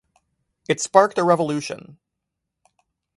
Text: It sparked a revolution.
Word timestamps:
It 0.67 0.81
sparked 0.81 1.19
a 1.19 1.23
revolution. 1.23 1.99